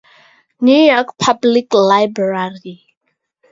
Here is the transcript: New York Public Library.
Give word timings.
New 0.59 0.73
York 0.91 1.15
Public 1.19 1.71
Library. 1.75 2.79